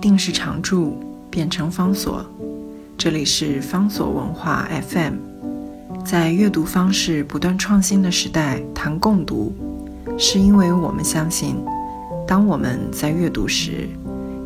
[0.00, 0.98] 定时常驻
[1.30, 2.24] 变成方所。
[2.96, 5.14] 这里是方所文化 FM，
[6.04, 9.54] 在阅读方式不断创新的时代谈共读，
[10.18, 11.56] 是因为我们相信，
[12.26, 13.88] 当我们在阅读时，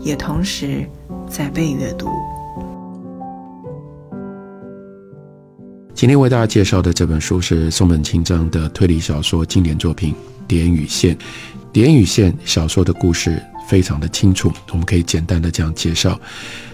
[0.01, 0.85] 也同时
[1.29, 2.09] 在被阅读。
[5.95, 10.13] 今天为大家介绍的这本书是松本清张的推理小说经典作品
[10.49, 11.15] 《点与线》。
[11.73, 16.19] 《点与线》小说的故事非常的清楚，我们可以简单的这样介绍：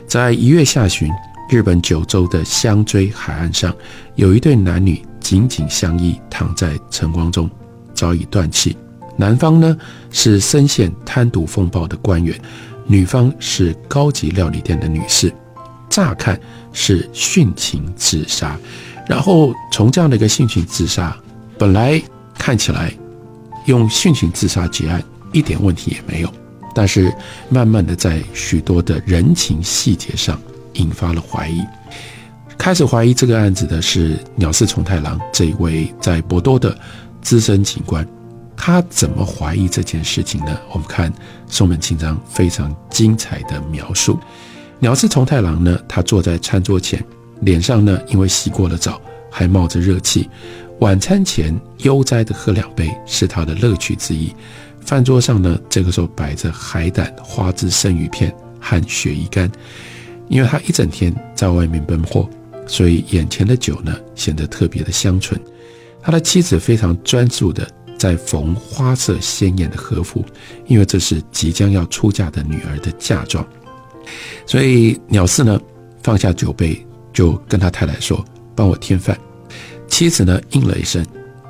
[0.06, 1.10] 在一月下旬，
[1.50, 3.74] 日本九州的香椎海岸上，
[4.14, 7.48] 有一对男女紧紧相依，躺在晨光中，
[7.94, 8.76] 早已断气。
[9.16, 9.76] 男方呢
[10.10, 12.40] 是深陷贪渎风暴的官员，
[12.86, 15.32] 女方是高级料理店的女士，
[15.88, 16.40] 乍看
[16.72, 18.58] 是殉情自杀。
[19.06, 21.14] 然后从这样的一个殉情自杀，
[21.58, 22.00] 本来
[22.38, 22.92] 看起来
[23.66, 26.32] 用殉情自杀结案一点问题也没有，
[26.74, 27.12] 但是
[27.48, 30.40] 慢慢的在许多的人情细节上
[30.74, 31.62] 引发了怀疑。
[32.58, 36.76] 开始怀疑这个案子的是鸟寺重太郎这一位在博多的
[37.22, 38.06] 资深警官，
[38.56, 40.58] 他怎么怀疑这件事情呢？
[40.72, 41.12] 我们看
[41.46, 44.18] 松本清张非常精彩的描述。
[44.78, 47.02] 鸟寺重太郎呢，他坐在餐桌前。
[47.40, 50.28] 脸上呢，因为洗过了澡，还冒着热气。
[50.80, 54.30] 晚餐前悠哉地喝两杯是他的乐趣之一。
[54.80, 59.50] 饭桌上呢，这个时候摆着海胆、花枝生鱼片和鳕鱼干。
[60.28, 62.28] 因为他一整天在外面奔波，
[62.66, 65.40] 所以眼前的酒呢显得特别的香醇。
[66.02, 67.68] 他的妻子非常专注的
[67.98, 70.24] 在缝花色鲜艳的和服，
[70.66, 73.46] 因为这是即将要出嫁的女儿的嫁妆。
[74.46, 75.60] 所以鸟四呢
[76.02, 76.86] 放下酒杯。
[77.12, 78.24] 就跟他太太说
[78.54, 79.18] ：“帮我添饭。”
[79.88, 81.04] 妻子呢应了一声，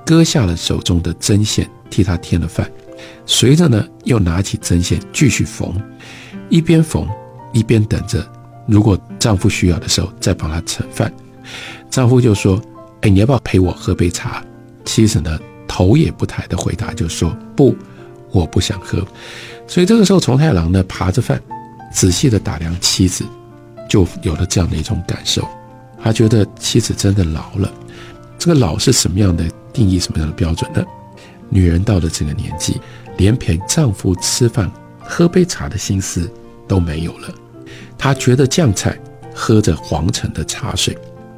[0.06, 2.68] 割下了手中的针线，替他添了饭。
[3.26, 5.72] 随着呢，又拿起针线继续缝，
[6.48, 7.08] 一边缝
[7.52, 8.24] 一边等着，
[8.66, 11.12] 如果丈夫需要的时候再帮他盛饭。
[11.90, 12.60] 丈夫就说
[13.02, 14.42] ：“哎，你要不要陪我喝杯茶？”
[14.84, 15.38] 妻子呢
[15.68, 17.76] 头也不抬的回答，就说：“不，
[18.30, 19.06] 我不想喝。”
[19.66, 21.40] 所以这个时候，重太郎呢扒着饭，
[21.92, 23.24] 仔细的打量妻子。
[23.88, 25.44] 就有了这样的一种感受，
[26.00, 27.68] 他觉得妻子真的老了。
[28.38, 30.80] 这个老是什么样的定义，什么样的标准呢？
[31.50, 32.80] 女人到了这个年纪，
[33.18, 36.30] 连陪丈夫吃饭、喝杯茶的心思
[36.66, 37.28] 都没有了。
[37.98, 38.98] 她觉得酱菜，
[39.34, 40.96] 喝着皇城的茶水，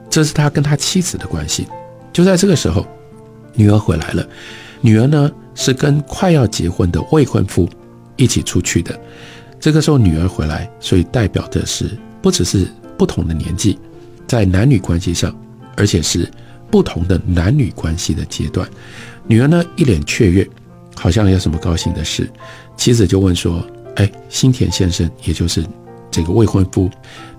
[0.09, 1.67] 这是他跟他妻子的关系。
[2.12, 2.87] 就在这个时候，
[3.55, 4.25] 女儿回来了。
[4.81, 7.69] 女儿呢是跟快要结婚的未婚夫
[8.17, 8.97] 一起出去的。
[9.59, 11.91] 这个时候女儿回来，所以代表的是。
[12.23, 13.77] 不只是不同的年纪，
[14.29, 15.37] 在男女关系上，
[15.77, 16.31] 而且是
[16.71, 18.65] 不同的男女关系的阶段。
[19.27, 20.49] 女儿呢一脸雀跃，
[20.94, 22.31] 好像有什么高兴的事。
[22.77, 23.65] 妻子就问说
[23.97, 25.65] ：“哎，新田先生，也就是
[26.10, 26.91] 这个未婚夫。”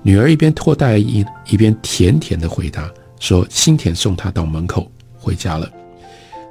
[0.02, 2.90] 女儿一边脱大衣，一边甜甜的回答
[3.20, 5.70] 说：“新田送她到门口回家了。”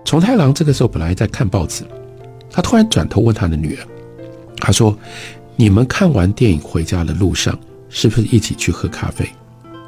[0.05, 1.85] 重太郎这个时候本来在看报纸，
[2.51, 3.87] 他突然转头问他的女儿
[4.59, 4.97] ：“他说，
[5.57, 7.59] 你们看完电影回家的路上？”
[7.95, 9.29] 是不是一起去喝咖啡？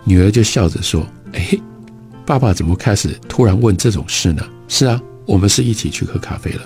[0.04, 1.58] 女儿就笑着说：“哎，
[2.26, 6.62] 爸爸怎么开始突然问这种事呢？”“是啊，我们是一起去喝咖啡了。”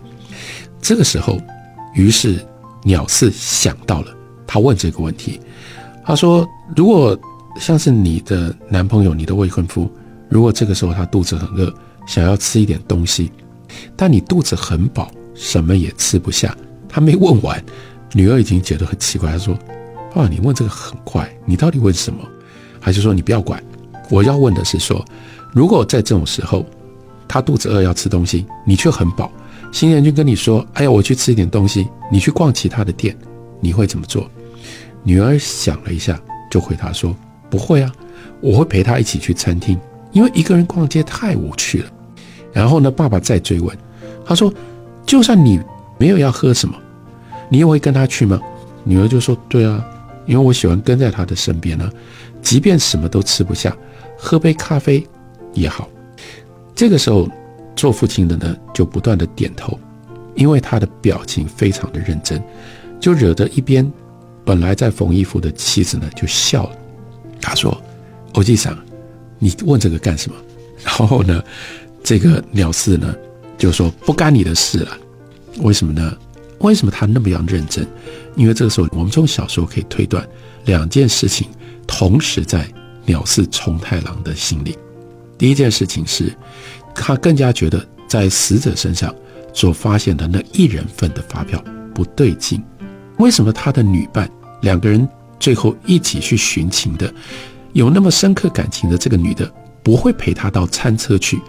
[0.80, 1.38] 这个时候，
[1.94, 2.44] 于是
[2.84, 5.40] 鸟四想到了，他问这个问题。
[6.04, 6.46] 他说
[6.76, 7.18] ：“如果
[7.60, 9.90] 像是你的男朋友、你的未婚夫，
[10.28, 11.72] 如果这个时候他肚子很饿，
[12.06, 13.30] 想要吃一点东西，
[13.96, 16.56] 但你肚子很饱，什么也吃不下。”
[16.88, 17.62] 他没问完，
[18.14, 19.58] 女儿已经觉得很奇怪，她说。
[20.14, 22.24] 爸，你问这个很快，你到底问什么？
[22.80, 23.62] 还是说你不要管？
[24.08, 25.04] 我要问的是说，
[25.52, 26.64] 如果在这种时候，
[27.28, 29.30] 他肚子饿要吃东西，你却很饱，
[29.70, 33.14] 新人就跟你说：“哎呀，我去吃一点东西，你去逛其他的店，
[33.60, 34.28] 你会怎么做？”
[35.04, 36.18] 女儿想了一下，
[36.50, 37.14] 就回答说
[37.50, 37.92] ：“不会啊，
[38.40, 39.78] 我会陪他一起去餐厅，
[40.12, 41.90] 因为一个人逛街太无趣了。”
[42.52, 43.76] 然后呢，爸爸再追问，
[44.24, 44.52] 他说
[45.04, 45.60] ：“就算你
[45.98, 46.74] 没有要喝什么，
[47.50, 48.40] 你也会跟他去吗？”
[48.84, 49.84] 女儿就说：“对啊。”
[50.26, 51.90] 因为我喜欢跟在他的身边呢，
[52.42, 53.74] 即便什么都吃不下，
[54.18, 55.02] 喝杯咖啡
[55.54, 55.88] 也好。
[56.78, 57.28] 这个时候，
[57.74, 59.76] 做父亲的呢就不断的点头，
[60.36, 62.40] 因为他的表情非常的认真，
[63.00, 63.84] 就惹得一边
[64.44, 66.76] 本来在缝衣服的妻子呢就笑了。
[67.40, 67.76] 他说
[68.34, 68.78] ：“欧吉桑，
[69.40, 70.36] 你问这个干什么？”
[70.84, 71.42] 然后呢，
[72.04, 73.12] 这个鸟四呢
[73.58, 74.96] 就说：“不干你的事了。”
[75.58, 76.16] 为什么呢？
[76.60, 77.84] 为什么他那么样认真？
[78.36, 80.24] 因为这个时候，我们从小说可以推断
[80.66, 81.48] 两件事情
[81.88, 82.72] 同时在
[83.04, 84.78] 鸟四重太郎的心里。
[85.38, 86.36] 第一件事情是，
[86.94, 89.14] 他更加觉得在死者身上
[89.54, 91.62] 所发现的那一人份的发票
[91.94, 92.62] 不对劲。
[93.18, 94.28] 为什么他的女伴
[94.62, 95.08] 两个人
[95.40, 97.12] 最后一起去寻情的，
[97.72, 99.50] 有那么深刻感情的这个女的，
[99.82, 101.40] 不会陪他到餐车去。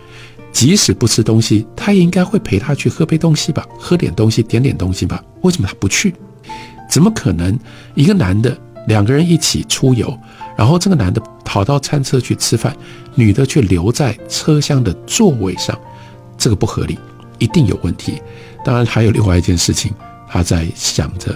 [0.51, 5.23] 即使不吃东西，他也应该会陪他去喝杯东西吧，喝点东西，点点东西吧。
[5.41, 6.13] 为什么他不去？
[6.89, 7.57] 怎么可能？
[7.93, 8.57] 一个男的，
[8.87, 10.11] 两个人一起出游，
[10.59, 12.75] 然后这个男的跑到餐车去吃饭，
[13.15, 15.79] 女的却留在车厢的座位上，
[16.37, 16.99] 这个不合理，
[17.37, 18.21] 一定有问题。
[18.65, 19.93] 当然，还有另外一件事情，
[20.27, 21.33] 他在想着，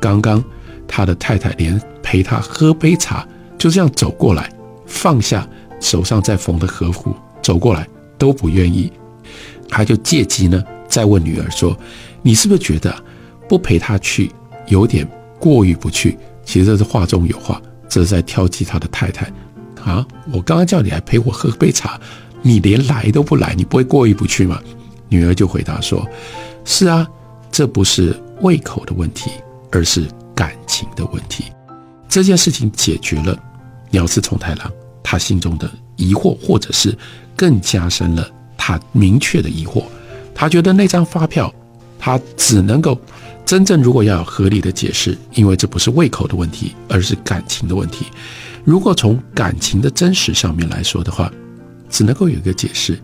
[0.00, 0.42] 刚刚
[0.88, 3.24] 他的太太连陪他喝杯茶，
[3.56, 4.52] 就这样走过来，
[4.86, 5.48] 放下
[5.78, 7.86] 手上在缝的和服，走过来。
[8.16, 8.90] 都不愿意，
[9.68, 11.76] 他就借机呢，再问女儿说
[12.22, 12.94] ：“你是不是觉得
[13.48, 14.30] 不陪他去
[14.68, 15.06] 有点
[15.38, 17.60] 过意不去？”其实这是话中有话，
[17.94, 19.32] 这是在挑剔他的太太
[19.84, 20.04] 啊！
[20.32, 21.96] 我刚刚叫你来陪我喝杯茶，
[22.42, 24.60] 你连来都不来，你不会过意不去吗？
[25.08, 26.04] 女儿就回答说
[26.66, 27.06] ：“是啊，
[27.52, 29.30] 这不是胃口的问题，
[29.70, 31.44] 而是感情的问题。
[32.08, 33.38] 这件事情解决了，
[33.90, 34.68] 鸟是从太郎
[35.00, 36.98] 他心中的疑惑，或者是。”
[37.36, 39.84] 更加深了他明确的疑惑，
[40.34, 41.52] 他觉得那张发票，
[41.98, 42.96] 他只能够
[43.44, 48.06] 真正如果要有合理的解释，因为这不是胃口的问题，而是感情的问题。
[48.64, 51.30] 如果从感情的真实上面来说的话，
[51.90, 52.98] 只能够有一个解释：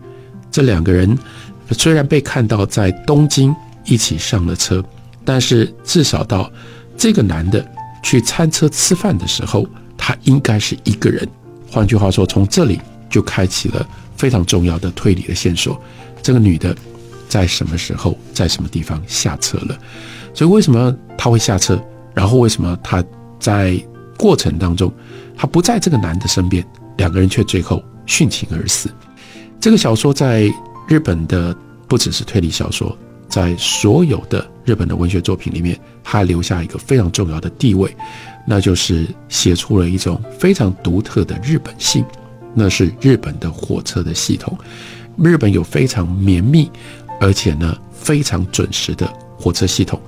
[0.51, 1.17] 这两个人
[1.71, 3.55] 虽然被看到在东京
[3.85, 4.83] 一起上了车，
[5.23, 6.51] 但是至少到
[6.97, 7.65] 这个男的
[8.03, 9.67] 去餐车吃饭的时候，
[9.97, 11.27] 他应该是一个人。
[11.69, 12.79] 换句话说，从这里
[13.09, 13.87] 就开启了。
[14.17, 15.81] 非常重要的推理的线索，
[16.21, 16.77] 这个女的
[17.31, 19.79] 在什么时候在什么地方下车了？
[20.33, 21.81] 所以为什么他会下车？
[22.13, 23.01] 然后为什么他
[23.39, 23.81] 在
[24.17, 24.91] 过程当中
[25.37, 26.61] 他不在这个男的身边，
[26.97, 28.89] 两个人却最后殉情而死？
[29.61, 30.51] 这个小说在
[30.89, 31.55] 日本的
[31.87, 32.97] 不只是推理小说，
[33.29, 37.95] 在所有的日本的文学作品里面，它留下一个非常重要的地位，
[38.45, 42.03] 那就是写出了一种非常独特的日本性。
[42.53, 44.57] 那是日本的火车的系统，
[45.17, 46.69] 日本有非常绵密，
[47.21, 49.07] 而且呢非常准时的
[49.37, 50.01] 火车系统，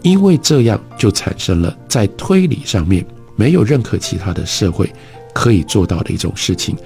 [0.00, 3.04] 因为这样就产生了在推理上面
[3.36, 4.90] 没有任何其他的社会
[5.34, 6.76] 可以做到的一种事情，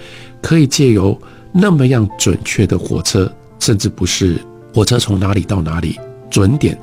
[0.40, 1.17] 可以借由
[1.52, 3.31] 那么样准确的火车，
[3.61, 4.40] 甚至不是
[4.75, 5.99] 火车从哪里到哪里
[6.31, 6.78] 准点，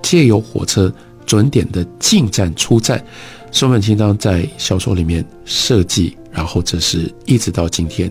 [0.00, 0.92] 借由火车
[1.26, 3.04] 准点的进站出站，
[3.50, 6.16] 松本清张在小说里面设计。
[6.30, 8.10] 然后，这是一直到今天，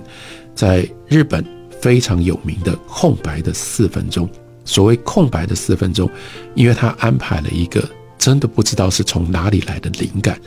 [0.54, 1.44] 在日本
[1.82, 4.30] 非常有名的空白的四分钟。
[4.64, 6.10] 所谓空白的四分钟，
[6.54, 7.84] 因为他安排了一个
[8.18, 10.40] 真的不知道是从哪里来的灵感，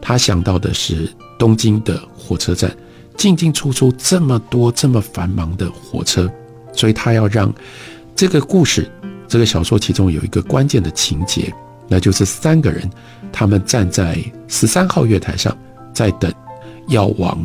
[0.00, 2.74] 他想到的是东京的火车站
[3.16, 6.30] 进进出出这么多这么繁忙的火车，
[6.72, 7.52] 所以他要让
[8.14, 8.90] 这个故事，
[9.26, 11.52] 这个小说其中有一个关键的情节，
[11.88, 12.88] 那就是三个人
[13.32, 15.54] 他们站在十三号月台上
[15.92, 16.32] 在等。
[16.88, 17.36] 要往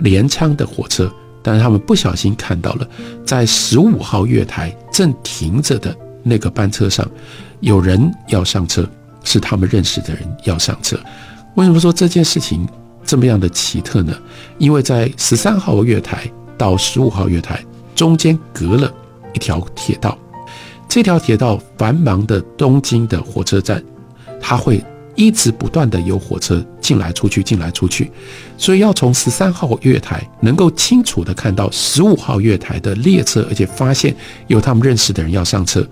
[0.00, 1.08] 镰仓的火车，
[1.42, 2.88] 但是他们不小心看到了，
[3.24, 7.08] 在十五号月台正停着的那个班车上，
[7.60, 8.88] 有人要上车，
[9.24, 10.98] 是他们认识的人要上车。
[11.56, 12.68] 为什么说这件事情
[13.04, 14.14] 这么样的奇特呢？
[14.58, 17.64] 因为在十三号月台到十五号月台
[17.94, 18.92] 中间隔了
[19.34, 20.16] 一条铁道，
[20.88, 23.82] 这条铁道繁忙的东京的火车站，
[24.40, 24.82] 它会。
[25.20, 28.10] 一直不断的有火车进来出去，进来出去，
[28.56, 35.86] 所以要从十三号月台能够清楚的看到十五号月台的列车，而且发现有他们认识的人要上车，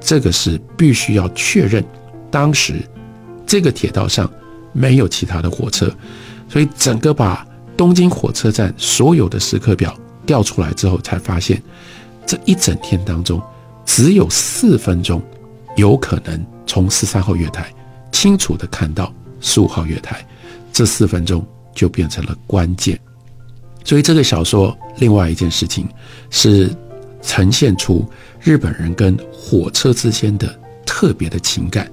[0.00, 1.84] 这个是必须要确认。
[2.30, 2.76] 当时
[3.46, 4.28] 这个铁道上
[4.72, 5.94] 没有其他的火车，
[6.48, 9.94] 所以整个把东京火车站所有的时刻表
[10.24, 11.62] 调出来之后，才发现
[12.24, 13.42] 这一整天当中
[13.84, 15.22] 只有四分钟
[15.76, 17.70] 有可能从十三号月台。
[18.14, 20.24] 清楚的看到十五号月台，
[20.72, 21.44] 这四分钟
[21.74, 22.98] 就变成了关键。
[23.84, 25.86] 所以这个小说另外一件事情
[26.30, 26.70] 是
[27.20, 28.08] 呈现出
[28.40, 31.90] 日本人跟火车之间的特别的情感。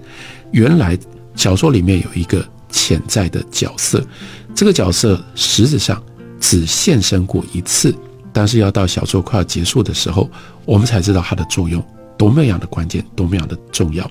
[0.52, 0.98] 原来
[1.36, 4.06] 小说里面有一个潜在的角色，
[4.54, 6.02] 这个角色实质上
[6.40, 7.94] 只现身过一次，
[8.32, 10.30] 但是要到小说快要结束的时候，
[10.66, 11.84] 我们才知道它的作用
[12.16, 14.10] 多么样的关键，多么样的重要。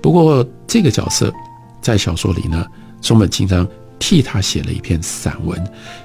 [0.00, 1.30] 不过这个角色。
[1.80, 2.66] 在小说里呢，
[3.00, 3.66] 松本清张
[3.98, 5.62] 替他写了一篇散文，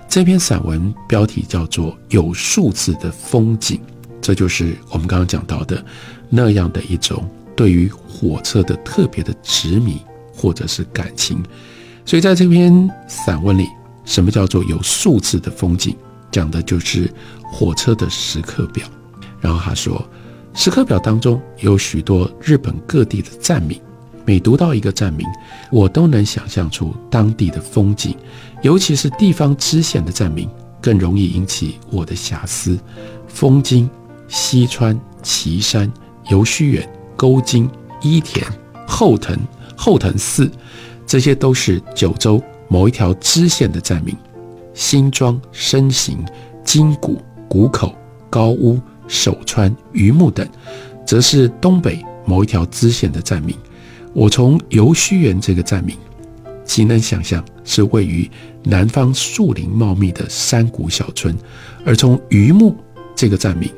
[0.08, 3.78] 这篇散文标题叫做《有数字的风景》，
[4.22, 5.84] 这就是我们刚刚讲到的
[6.30, 10.02] 那样的一种对于火车的特别的执迷
[10.34, 11.44] 或者是感情。
[12.06, 13.68] 所以在这篇散文里，
[14.04, 15.96] 什么叫做有数字的风景？
[16.32, 17.10] 讲的就是
[17.44, 18.86] 火车的时刻表。
[19.40, 20.06] 然后他说，
[20.54, 23.80] 时刻表当中有许多日本各地的站名。
[24.26, 25.28] 每读到一个站名，
[25.72, 28.18] 我都能想象出当地的风景，
[28.64, 30.50] 尤其是地方支线的站名，
[30.82, 32.78] 更容易引起我的遐思。
[33.28, 33.90] 丰津、
[34.28, 35.92] 西川、岐山、
[36.30, 37.70] 游须远、沟津、
[38.02, 38.46] 伊田、
[38.88, 39.38] 后藤、
[39.76, 40.50] 后藤寺，
[41.06, 44.16] 这些都是九州某一条支线的站名。
[44.74, 46.26] 新庄、深行、
[46.64, 47.94] 金谷、谷口、
[48.30, 50.48] 高屋、守川、榆木等，
[51.06, 53.56] 则是东北某一条支线的站名。
[54.16, 55.98] 我从游须园这个站名，
[56.64, 58.32] 岂能想象是位于
[58.64, 61.36] 南方树林茂密的山谷小村；
[61.86, 62.74] 而从榆木
[63.14, 63.70] 这个站名，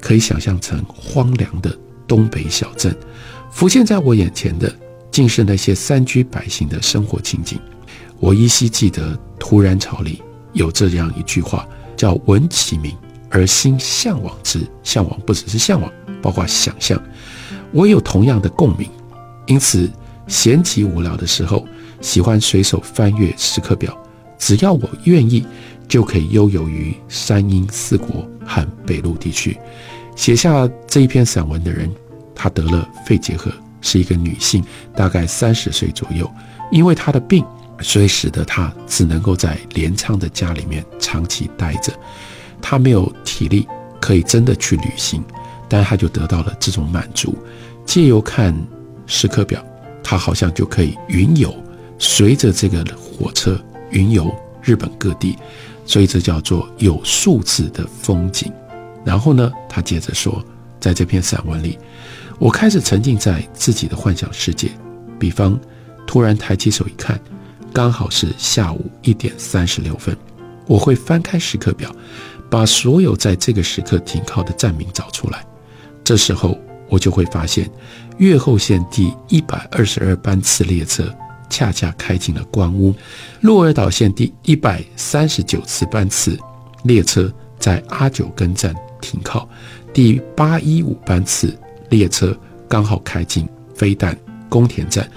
[0.00, 2.96] 可以想象成荒凉的东北小镇。
[3.50, 4.72] 浮现在我眼前的，
[5.10, 7.58] 竟是那些山居百姓的生活情景。
[8.20, 10.22] 我依稀记得，突然朝里。
[10.52, 12.96] 有这样一句话，叫“闻其名
[13.28, 14.60] 而心向往之”。
[14.84, 15.92] 向往不只是向往，
[16.22, 17.00] 包括想象。
[17.72, 18.88] 我有同样的共鸣，
[19.50, 19.90] 因此
[20.28, 21.66] 闲极无聊的时候，
[22.00, 24.00] 喜欢随手翻阅时刻表。
[24.38, 25.44] 只要我愿意，
[25.88, 29.58] 就可以悠游于山阴四国和北陆地区。
[30.14, 31.90] 写下这一篇散文的人，
[32.32, 34.62] 她得了肺结核，是一个女性，
[34.94, 36.30] 大概三十岁左右。
[36.70, 37.44] 因为她的病。
[37.82, 41.92] 所以使得她只能够在镰仓的家里面长期待着，
[42.62, 43.66] 她没有体力
[43.98, 45.24] 可以真的去旅行，
[45.66, 47.36] 但她就得到了这种满足。
[47.86, 48.54] 借由看
[49.10, 49.62] 时刻表，
[50.02, 51.52] 他好像就可以云游，
[51.98, 55.36] 随着这个火车云游日本各地，
[55.84, 58.50] 所以这叫做有数字的风景。
[59.04, 60.42] 然后呢，他接着说，
[60.78, 61.76] 在这篇散文里，
[62.38, 64.70] 我开始沉浸在自己的幻想世界，
[65.18, 65.58] 比方
[66.06, 67.20] 突然抬起手一看。
[67.72, 70.16] 刚好是下午一点三十六分，
[70.66, 71.94] 我会翻开时刻表，
[72.50, 75.44] 把所有在这个时刻停靠的站名找出来。
[76.02, 76.58] 这时候，
[76.90, 77.70] 我就会发现，
[78.18, 81.10] 越后线第一百二十二班次列车
[81.48, 82.92] 恰恰开进了关屋；
[83.40, 86.38] 鹿儿岛线第一百三十九次班次
[86.82, 88.74] 列车在阿九根站。
[89.00, 89.48] 停靠；
[89.94, 94.14] 第八一五班次列车刚好开进飞弹
[94.46, 95.10] 宫田站。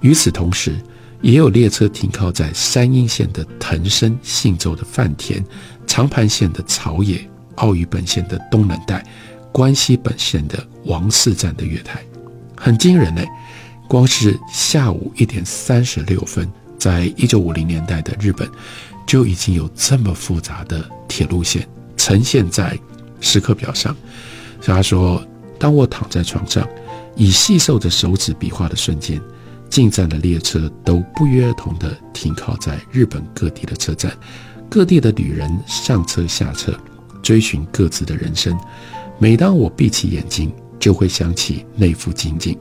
[0.00, 0.76] 与此同时，
[1.20, 5.44] 也有列车停靠在山阴线的藤生、信州的饭田、
[5.86, 9.06] 长盘线的草野、奥羽本线的东冷带、
[9.52, 12.02] 关西本线的王寺站的月台，
[12.56, 13.26] 很惊人嘞！
[13.88, 18.48] 光是下午一点三十六分，在一九五零年代的日本，
[19.06, 22.78] 就已经有这么复杂的铁路线呈现在
[23.20, 23.96] 时刻表上。
[24.60, 25.26] 所以他说
[25.58, 26.68] ：“当我躺在床上，
[27.16, 29.20] 以细瘦的手指比划的瞬间。”
[29.70, 34.10] 进站的列车都不约而同地停靠在日本各地的车站，
[34.70, 36.72] 各地的旅人上车下车，
[37.22, 38.58] 追寻各自的人生。
[39.18, 42.56] 每当我闭起眼睛，就会想起那幅情景，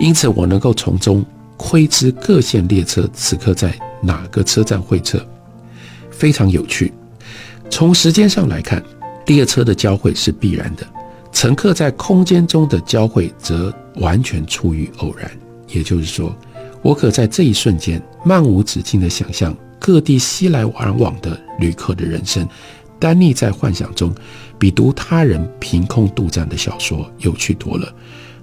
[0.00, 1.24] 因此我能够从中
[1.56, 5.20] 窥知各线列车此刻在哪个车站会车，
[6.10, 6.92] 非常有趣。
[7.68, 8.82] 从时间上来看，
[9.26, 10.86] 列车的交汇是必然的，
[11.32, 15.30] 乘客在空间中的交汇则完全出于偶然。
[15.68, 16.34] 也就是说，
[16.82, 22.48] 我可在这一瞬间漫无止境地想象各地熙来往往的旅客的人生，
[22.98, 24.12] 单立在幻想中，
[24.60, 27.92] 比读他人凭空杜撰的小说有趣多了。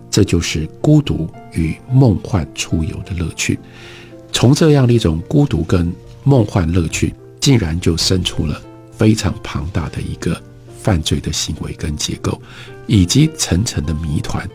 [0.09, 3.59] 这就是孤独与梦幻出游的乐趣。
[4.31, 5.93] 从这样的一种孤独跟
[6.23, 8.59] 梦幻乐趣，竟然就生出了
[8.91, 10.41] 非常庞大的一个
[10.81, 12.41] 犯罪的行为跟结构，
[12.87, 14.49] 以及层层的谜团。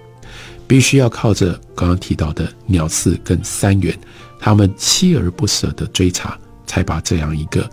[0.66, 3.96] 必须要靠着刚刚提到的鸟四跟三元，
[4.40, 7.70] 他们锲而不舍的追查，才把这样一个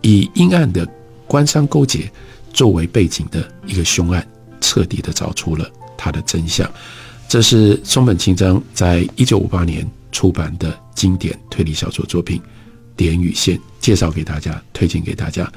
[0.00, 0.88] 以阴暗的
[1.28, 2.10] 官商勾结
[2.52, 4.26] 作为背景的一个凶案，
[4.60, 6.70] 彻底的找出了它的真相。
[7.28, 12.38] 这是松本清张在一九五八年出版的经典推理小说作品
[12.94, 15.50] 《点与线》，介绍给大家，推荐给大家。